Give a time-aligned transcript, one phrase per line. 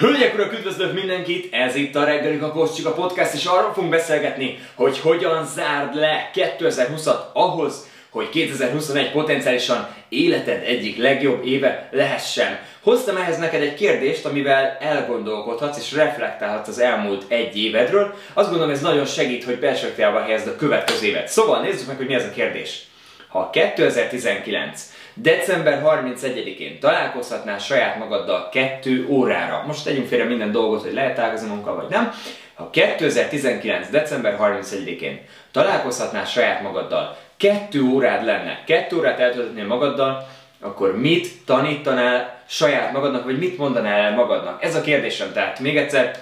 [0.00, 1.54] Hölgyek, urak, üdvözlök mindenkit!
[1.54, 2.38] Ez itt a reggeli
[2.84, 9.88] a podcast, és arról fogunk beszélgetni, hogy hogyan zárd le 2020-at ahhoz, hogy 2021 potenciálisan
[10.08, 12.58] életed egyik legjobb éve lehessen.
[12.80, 18.14] Hoztam ehhez neked egy kérdést, amivel elgondolkodhatsz és reflektálhatsz az elmúlt egy évedről.
[18.34, 21.28] Azt gondolom ez nagyon segít, hogy perspektívába helyezd a következő évet.
[21.28, 22.82] Szóval nézzük meg, hogy mi ez a kérdés.
[23.28, 30.92] Ha 2019 december 31-én találkozhatnál saját magaddal 2 órára, most tegyünk félre minden dolgot, hogy
[30.92, 32.12] lehet találkozni munkkal vagy nem,
[32.54, 33.90] ha 2019.
[33.90, 40.28] december 31-én találkozhatnál saját magaddal, 2 órád lenne, 2 órát eltöltetnél magaddal,
[40.60, 44.64] akkor mit tanítanál saját magadnak, vagy mit mondanál el magadnak?
[44.64, 46.18] Ez a kérdésem, tehát még egyszer,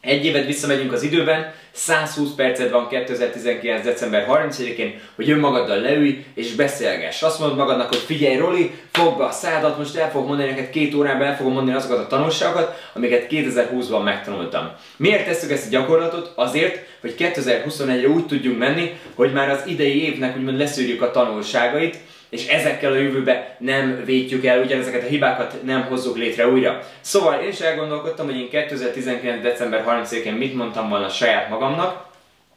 [0.00, 3.84] egy évet visszamegyünk az időben, 120 perced van 2019.
[3.84, 7.22] december 31-én, hogy önmagaddal leülj és beszélgess.
[7.22, 10.70] Azt mondod magadnak, hogy figyelj Roli, fogd be a szádat, most el fogom mondani neked
[10.70, 14.70] két órában, el fogom mondani azokat a tanulságokat, amiket 2020-ban megtanultam.
[14.96, 16.32] Miért tesszük ezt a gyakorlatot?
[16.34, 21.96] Azért, hogy 2021-re úgy tudjunk menni, hogy már az idei évnek úgymond leszűrjük a tanulságait,
[22.30, 26.80] és ezekkel a jövőbe nem vétjük el, ugyanezeket a hibákat nem hozzuk létre újra.
[27.00, 29.42] Szóval én is elgondolkodtam, hogy én 2019.
[29.42, 32.06] december 30-én mit mondtam volna saját magamnak,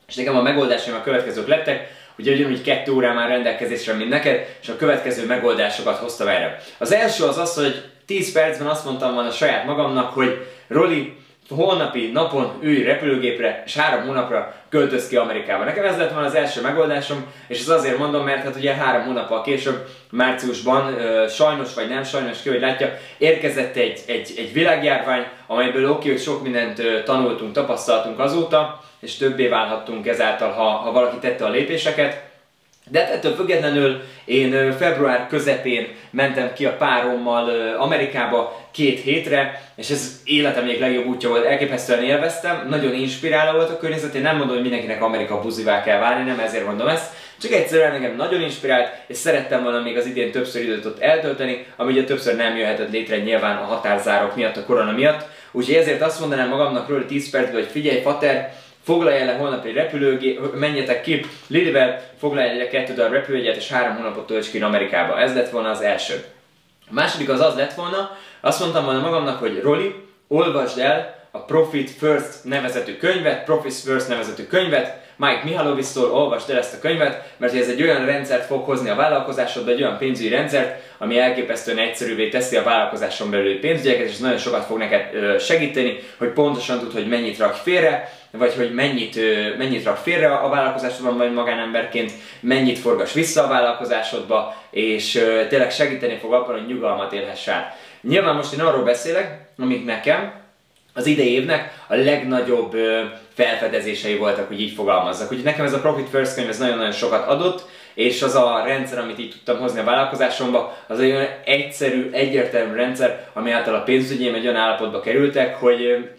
[0.07, 4.57] és nekem a megoldásaim a következők lettek, ugye ugyanúgy kettő órán már rendelkezésre, mint neked,
[4.61, 6.61] és a következő megoldásokat hoztam erre.
[6.77, 11.15] Az első az az, hogy 10 percben azt mondtam volna saját magamnak, hogy Roli,
[11.55, 15.63] holnapi napon ülj repülőgépre, és három hónapra költöz ki Amerikába.
[15.63, 19.05] Nekem ez lett volna az első megoldásom, és ez azért mondom, mert hát ugye három
[19.05, 20.95] hónappal később, márciusban,
[21.29, 26.21] sajnos vagy nem sajnos ki, hogy látja, érkezett egy, egy, egy világjárvány, amelyből oké, hogy
[26.21, 32.30] sok mindent tanultunk, tapasztaltunk azóta, és többé válhattunk ezáltal, ha, ha valaki tette a lépéseket.
[32.91, 40.21] De ettől függetlenül én február közepén mentem ki a párommal Amerikába két hétre, és ez
[40.23, 44.53] életem még legjobb útja volt, elképesztően élveztem, nagyon inspiráló volt a környezet, én nem mondom,
[44.53, 48.89] hogy mindenkinek Amerika buzivá kell válni, nem ezért mondom ezt, csak egyszerűen engem nagyon inspirált,
[49.07, 52.91] és szerettem volna még az idén többször időt ott eltölteni, ami ugye többször nem jöhetett
[52.91, 55.25] létre nyilván a határzárok miatt, a korona miatt.
[55.51, 58.53] Úgyhogy ezért azt mondanám magamnak róla 10 percben, hogy figyelj, Fater,
[58.83, 63.95] foglalj el holnap egy repülőgép, menjetek ki, Lilivel foglalj el kettő darab repülőjegyet, és három
[63.95, 65.19] hónapot tölts ki Amerikába.
[65.19, 66.23] Ez lett volna az első.
[66.89, 69.95] A második az az lett volna, azt mondtam volna magamnak, hogy Roli,
[70.27, 76.57] olvasd el a Profit First nevezetű könyvet, Profit First nevezetű könyvet, Mike Mihalovisztól olvasd el
[76.57, 80.29] ezt a könyvet, mert ez egy olyan rendszert fog hozni a vállalkozásodba, egy olyan pénzügyi
[80.29, 85.99] rendszert, ami elképesztően egyszerűvé teszi a vállalkozáson belüli pénzügyeket, és nagyon sokat fog neked segíteni,
[86.17, 89.19] hogy pontosan tud, hogy mennyit rak félre, vagy hogy mennyit,
[89.57, 95.11] mennyit rak félre a vállalkozásodban, vagy magánemberként, mennyit forgas vissza a vállalkozásodba, és
[95.49, 97.77] tényleg segíteni fog abban, hogy nyugalmat élhess át.
[98.01, 100.39] Nyilván most én arról beszélek, amik nekem
[100.93, 102.77] az idei évnek a legnagyobb
[103.33, 105.31] felfedezései voltak, hogy így fogalmazzak.
[105.31, 108.99] Úgyhogy nekem ez a Profit First könyv ez nagyon-nagyon sokat adott, és az a rendszer,
[108.99, 113.83] amit így tudtam hozni a vállalkozásomba, az egy olyan egyszerű, egyértelmű rendszer, ami által a
[113.83, 116.09] pénzügyém egy olyan állapotba kerültek, hogy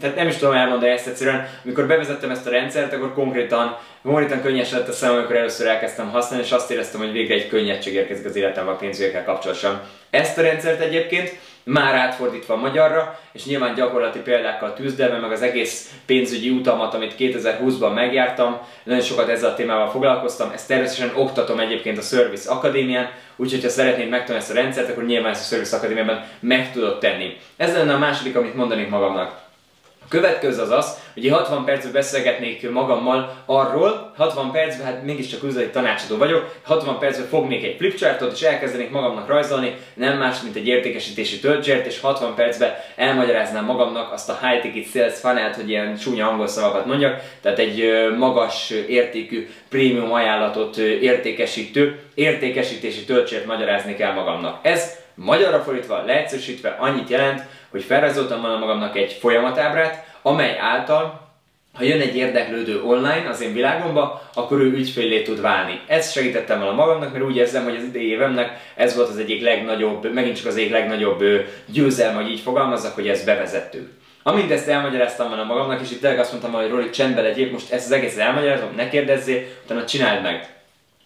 [0.00, 4.42] tehát nem is tudom elmondani ezt egyszerűen, amikor bevezettem ezt a rendszert, akkor konkrétan, konkrétan
[4.42, 7.94] könnyes lett a szemem, amikor először elkezdtem használni, és azt éreztem, hogy végre egy könnyedség
[7.94, 9.80] érkezik az életemben a pénzügyekkel kapcsolatosan.
[10.10, 15.94] Ezt a rendszert egyébként már átfordítva magyarra, és nyilván gyakorlati példákkal tűzdelve, meg az egész
[16.06, 21.98] pénzügyi utamat, amit 2020-ban megjártam, nagyon sokat ezzel a témával foglalkoztam, ezt természetesen oktatom egyébként
[21.98, 25.76] a Service Akadémián, úgyhogy ha szeretnéd megtanulni ezt a rendszert, akkor nyilván ezt a Service
[25.76, 27.36] Akadémiában meg tudod tenni.
[27.56, 29.40] Ez lenne a második, amit mondanék magamnak.
[30.12, 36.16] Következő az az, hogy 60 percben beszélgetnék magammal arról, 60 percben, hát mégiscsak üzleti tanácsadó
[36.16, 41.40] vagyok, 60 percben fognék egy flipchartot, és elkezdenék magamnak rajzolni, nem más, mint egy értékesítési
[41.40, 46.28] töltsért, és 60 percben elmagyaráznám magamnak azt a high ticket sales funnel hogy ilyen csúnya
[46.28, 47.84] angol szavakat mondjak, tehát egy
[48.18, 54.58] magas értékű prémium ajánlatot értékesítő, értékesítési töltsért magyarázni kell magamnak.
[54.62, 61.20] Ez magyarra fordítva, leegyszerűsítve annyit jelent, hogy felrajzoltam volna magamnak egy folyamatábrát, amely által
[61.72, 65.80] ha jön egy érdeklődő online az én világomba, akkor ő ügyfélé tud válni.
[65.86, 69.42] Ezt segítettem volna magamnak, mert úgy érzem, hogy az idei évemnek ez volt az egyik
[69.42, 71.24] legnagyobb, megint csak az egyik legnagyobb
[71.66, 73.90] győzelme, hogy így fogalmazzak, hogy ezt bevezettük.
[74.22, 77.72] Amint ezt elmagyaráztam volna magamnak, és itt tényleg azt mondtam, hogy Roli csendbe legyél, most
[77.72, 80.48] ezt az egészet elmagyarázom, ne kérdezzél, utána csináld meg.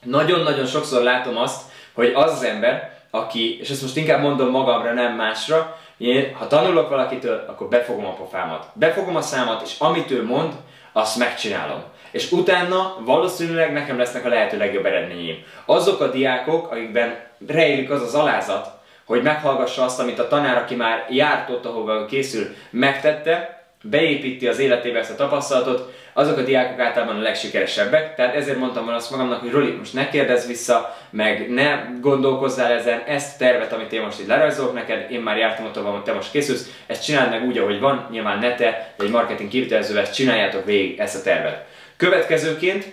[0.03, 1.63] Nagyon-nagyon sokszor látom azt,
[1.93, 6.47] hogy az az ember, aki, és ezt most inkább mondom magamra, nem másra, én, ha
[6.47, 8.67] tanulok valakitől, akkor befogom a pofámat.
[8.73, 10.53] Befogom a számat, és amit ő mond,
[10.93, 11.83] azt megcsinálom.
[12.11, 15.45] És utána valószínűleg nekem lesznek a lehető legjobb eredményeim.
[15.65, 18.71] Azok a diákok, akikben rejlik az az alázat,
[19.05, 24.59] hogy meghallgassa azt, amit a tanár, aki már járt ott, ahova készül, megtette, beépíti az
[24.59, 29.41] életébe ezt a tapasztalatot, azok a diákok általában a legsikeresebbek, tehát ezért mondtam azt magamnak,
[29.41, 34.01] hogy Roli, most ne kérdezz vissza, meg ne gondolkozzál ezen, ezt a tervet, amit én
[34.01, 37.45] most itt lerajzolok neked, én már jártam ott, ahol te most készülsz, ezt csináld meg
[37.45, 41.23] úgy, ahogy van, nyilván ne te, de egy marketing kivitelezővel ezt csináljátok végig ezt a
[41.23, 41.67] tervet.
[41.97, 42.85] Következőként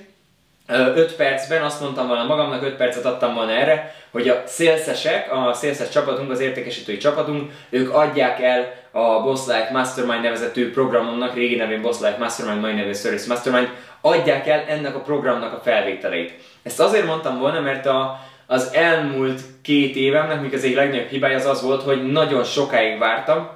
[0.74, 5.54] 5 percben azt mondtam volna magamnak, 5 percet adtam volna erre, hogy a szélszesek, a
[5.54, 11.56] szélszes csapatunk, az értékesítői csapatunk, ők adják el a Boss Life Mastermind nevezetű programomnak, régi
[11.56, 13.70] nevén Boss Life Mastermind, mai nevén Service Mastermind,
[14.02, 16.34] adják el ennek a programnak a felvételeit.
[16.64, 21.36] Ezt azért mondtam volna, mert a, az elmúlt két évemnek, mikor az egyik legnagyobb hibája
[21.36, 23.50] az az volt, hogy nagyon sokáig vártam,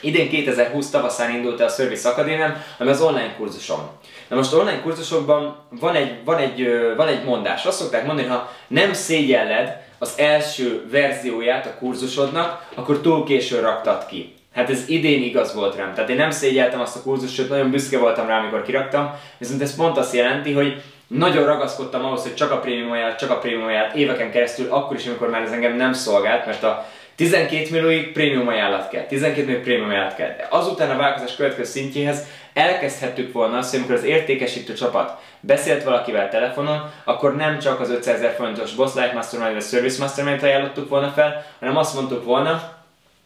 [0.00, 3.90] Idén 2020 tavaszán indult el a Service Akadémiám, ami az online kurzusom.
[4.28, 7.64] Na most online kurzusokban van egy, van egy, van egy mondás.
[7.64, 14.06] Azt szokták mondani, ha nem szégyelled az első verzióját a kurzusodnak, akkor túl későn raktad
[14.06, 14.34] ki.
[14.54, 15.94] Hát ez idén igaz volt rám.
[15.94, 19.14] Tehát én nem szégyeltem azt a kurzust, sőt nagyon büszke voltam rá, amikor kiraktam.
[19.38, 23.30] Viszont ez pont azt jelenti, hogy nagyon ragaszkodtam ahhoz, hogy csak a prémium ajánlat, csak
[23.30, 26.86] a prémium ajánlat éveken keresztül, akkor is, amikor már ez engem nem szolgált, mert a
[27.18, 30.28] 12 millióig prémium ajánlat kell, 12 millió prémium ajánlat kell.
[30.36, 35.84] De azután a vállalkozás következő szintjéhez elkezdhettük volna azt, hogy amikor az értékesítő csapat beszélt
[35.84, 40.42] valakivel telefonon, akkor nem csak az 500 ezer forintos Boss Life Mastermind vagy Service Mastermind
[40.42, 42.77] ajánlottuk volna fel, hanem azt mondtuk volna,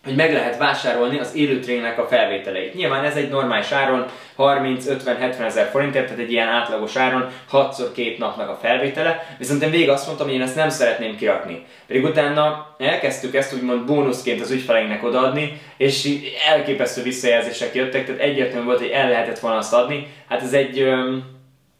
[0.04, 2.74] hogy meg lehet vásárolni az élő trénnek a felvételeit.
[2.74, 4.06] Nyilván ez egy normális áron
[4.38, 9.70] 30-50-70 ezer forintért, tehát egy ilyen átlagos áron 6 két napnak a felvétele, viszont én
[9.70, 11.64] végig azt mondtam, hogy én ezt nem szeretném kirakni.
[11.86, 16.08] Pedig utána elkezdtük ezt úgymond bónuszként az ügyfeleinknek odaadni, és
[16.48, 20.06] elképesztő visszajelzések jöttek, tehát egyértelmű volt, hogy el lehetett volna azt adni.
[20.28, 20.92] Hát ez egy,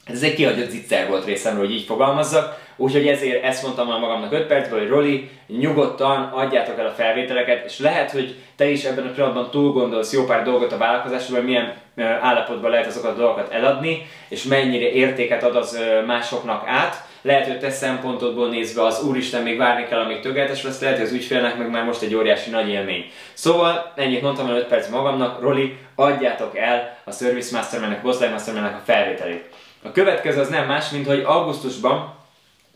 [0.05, 4.33] ez egy kihagyott zicser volt részemről, hogy így fogalmazzak, Úgyhogy ezért ezt mondtam már magamnak
[4.33, 9.07] 5 percből, hogy Roli, nyugodtan adjátok el a felvételeket, és lehet, hogy te is ebben
[9.07, 11.75] a pillanatban túl gondolsz jó pár dolgot a vállalkozásról, hogy milyen
[12.21, 17.05] állapotban lehet azokat a dolgokat eladni, és mennyire értéket ad az másoknak át.
[17.23, 21.07] Lehet, hogy te szempontodból nézve az úristen még várni kell, amíg tökéletes lesz, lehet, hogy
[21.07, 23.05] az ügyfélnek meg már most egy óriási nagy élmény.
[23.33, 28.75] Szóval ennyit mondtam el 5 perc magamnak, Roli, adjátok el a Service Masterman-nek, Boss Masterman-nek
[28.75, 29.45] a felvételét.
[29.83, 32.15] A következő az nem más, mint hogy augusztusban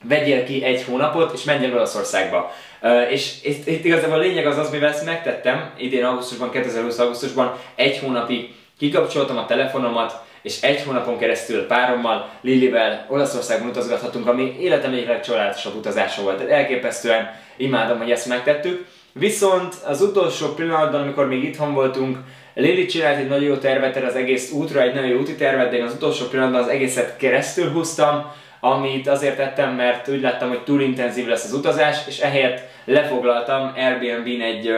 [0.04, 2.52] vegyél ki egy hónapot, és menjen Olaszországba.
[2.82, 7.56] Uh, és itt igazából a lényeg az az, mivel ezt megtettem, idén augusztusban, 2020 augusztusban,
[7.74, 14.92] egy hónapig kikapcsoltam a telefonomat, és egy hónapon keresztül párommal, Lilivel Olaszországban utazgathatunk, ami életem
[14.92, 16.36] egyik legcsodálatosabb utazása volt.
[16.36, 18.86] Tehát elképesztően imádom, hogy ezt megtettük.
[19.12, 22.18] Viszont az utolsó pillanatban, amikor még itthon voltunk,
[22.58, 25.70] Lili csinált egy nagyon jó tervet erre az egész útra, egy nagyon jó úti tervet,
[25.70, 30.48] de én az utolsó pillanatban az egészet keresztül húztam, amit azért tettem, mert úgy láttam,
[30.48, 34.72] hogy túl intenzív lesz az utazás, és ehelyett lefoglaltam Airbnb-n egy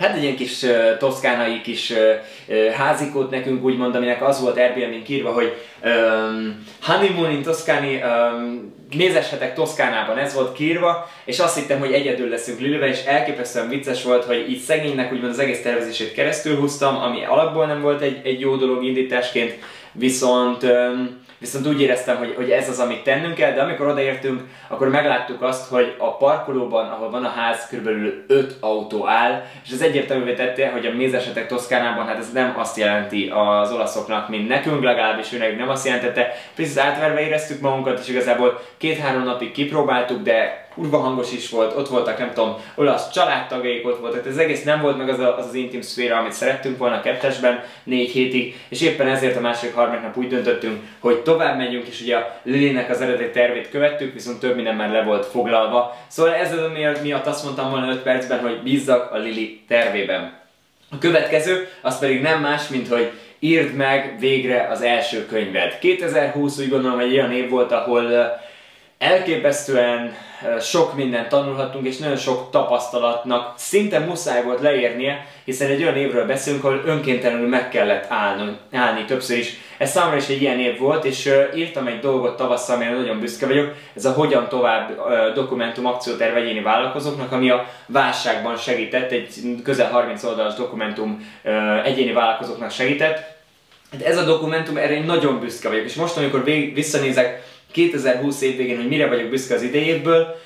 [0.00, 5.02] Hát egy ilyen kis uh, toszkánai kis uh, házikót nekünk úgymond, aminek az volt Airbnb-n
[5.02, 11.78] kírva, hogy um, honeymoon in Toszkáni, um, nézeshetek Toszkánában, ez volt kírva, és azt hittem,
[11.78, 16.12] hogy egyedül leszünk Lilivel, és elképesztően vicces volt, hogy így szegénynek úgymond az egész tervezését
[16.12, 19.58] keresztül húztam, ami alapból nem volt egy, egy jó dolog indításként,
[19.92, 20.64] viszont
[21.40, 25.42] viszont úgy éreztem, hogy, hogy ez az, amit tennünk kell, de amikor odaértünk, akkor megláttuk
[25.42, 30.34] azt, hogy a parkolóban, ahol van a ház, körülbelül 5 autó áll, és ez egyértelművé
[30.34, 35.32] tette, hogy a mézesetek Toszkánában, hát ez nem azt jelenti az olaszoknak, mint nekünk, legalábbis
[35.32, 36.34] őnek nem azt jelentette.
[36.54, 41.88] Picit átverve éreztük magunkat, és igazából két-három napig kipróbáltuk, de kurva hangos is volt, ott
[41.88, 45.46] voltak, nem tudom, olasz családtagjaik ott voltak, ez egész nem volt meg az, a, az
[45.46, 49.74] az intim szféra, amit szerettünk volna a kettesben négy hétig, és éppen ezért a második
[49.74, 54.12] harmadik nap úgy döntöttünk, hogy tovább menjünk, és ugye a Lilinek az eredeti tervét követtük,
[54.12, 55.96] viszont több minden már le volt foglalva.
[56.08, 56.60] Szóval ez az
[57.02, 60.38] miatt azt mondtam volna 5 percben, hogy bízzak a Lili tervében.
[60.90, 65.78] A következő, az pedig nem más, mint hogy írd meg végre az első könyved.
[65.78, 68.40] 2020 úgy gondolom, hogy olyan év volt, ahol
[69.00, 70.14] elképesztően
[70.60, 76.26] sok mindent tanulhattunk, és nagyon sok tapasztalatnak szinte muszáj volt leérnie, hiszen egy olyan évről
[76.26, 79.56] beszélünk, ahol önkéntelenül meg kellett állni, állni többször is.
[79.78, 83.46] Ez számomra is egy ilyen év volt, és írtam egy dolgot tavasszal, amire nagyon büszke
[83.46, 85.00] vagyok, ez a Hogyan tovább
[85.34, 91.32] dokumentum akcióterv egyéni vállalkozóknak, ami a válságban segített, egy közel 30 oldalas dokumentum
[91.84, 93.38] egyéni vállalkozóknak segített.
[94.04, 98.76] Ez a dokumentum, erre én nagyon büszke vagyok, és most, amikor visszanézek 2020 év végén,
[98.76, 100.36] hogy mire vagyok büszke az idejéből,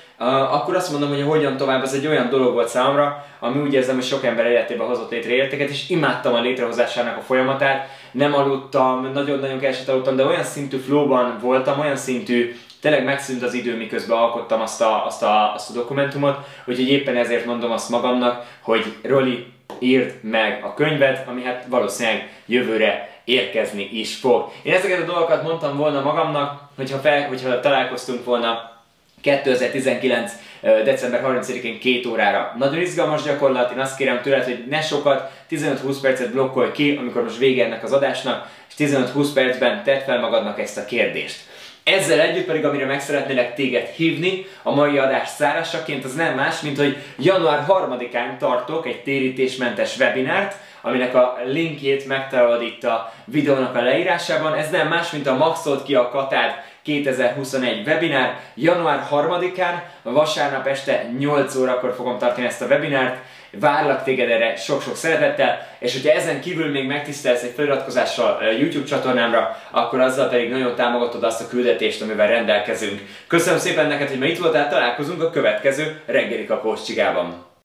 [0.51, 3.95] akkor azt mondom, hogy hogyan tovább, ez egy olyan dolog volt számomra, ami úgy érzem,
[3.95, 9.11] hogy sok ember életében hozott létre értéket, és imádtam a létrehozásának a folyamatát, nem aludtam,
[9.13, 14.17] nagyon-nagyon keveset aludtam, de olyan szintű flowban voltam, olyan szintű tényleg megszűnt az idő, miközben
[14.17, 18.85] alkottam azt a, azt a, azt a dokumentumot, úgyhogy éppen ezért mondom azt magamnak, hogy
[19.01, 19.45] Roli
[19.79, 24.51] írd meg a könyvet, ami hát valószínűleg jövőre érkezni is fog.
[24.63, 28.73] Én ezeket a dolgokat mondtam volna magamnak, hogyha, fel, hogyha találkoztunk volna
[29.21, 30.31] 2019.
[30.61, 32.55] december 30-én két órára.
[32.57, 37.23] Nagyon izgalmas gyakorlat, én azt kérem tőled, hogy ne sokat, 15-20 percet blokkolj ki, amikor
[37.23, 41.39] most vége ennek az adásnak, és 15-20 percben tedd fel magadnak ezt a kérdést.
[41.83, 46.61] Ezzel együtt pedig, amire meg szeretnélek téged hívni, a mai adás szárásaként, az nem más,
[46.61, 50.55] mint hogy január 3-án tartok egy térítésmentes webinárt,
[50.85, 54.53] aminek a linkjét megtalálod itt a videónak a leírásában.
[54.53, 56.51] Ez nem más, mint a Maxolt ki a Katád
[56.83, 58.39] 2021 webinár.
[58.55, 63.17] Január 3-án, vasárnap este 8 órakor fogom tartani ezt a webinárt.
[63.59, 69.57] Várlak téged erre sok-sok szeretettel, és hogyha ezen kívül még megtisztelsz egy feliratkozással YouTube csatornámra,
[69.71, 73.01] akkor azzal pedig nagyon támogatod azt a küldetést, amivel rendelkezünk.
[73.27, 77.45] Köszönöm szépen neked, hogy ma itt voltál, találkozunk a következő reggeli kapós csigában.